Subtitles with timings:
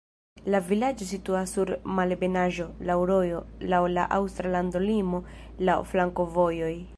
[0.53, 3.43] La vilaĝo situas sur malebenaĵo, laŭ rojo,
[3.75, 5.21] laŭ la aŭstra landolimo,
[5.71, 6.75] laŭ flankovojoj.